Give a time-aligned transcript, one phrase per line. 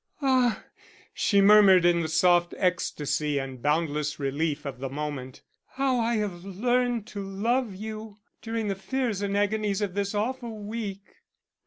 [0.23, 0.63] "Ah!"
[1.13, 5.43] she murmured in the soft ecstasy and boundless relief of the moment,
[5.73, 10.57] "how I have learned to love you during the fears and agonies of this awful
[10.57, 11.03] week."